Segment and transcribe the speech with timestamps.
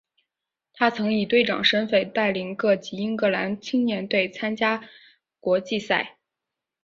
[0.73, 4.89] 他曾以队长身份带领各级英格兰青年队参加
[5.39, 6.17] 国际赛。